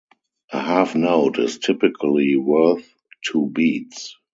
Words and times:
A 0.51 0.59
half 0.59 0.95
note 0.95 1.37
is 1.37 1.59
typically 1.59 2.35
worth 2.35 2.91
two 3.23 3.51
beats. 3.53 4.15